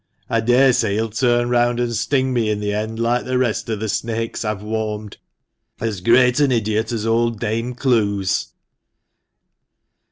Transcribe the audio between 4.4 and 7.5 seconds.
I have warmed. As great an idiot as old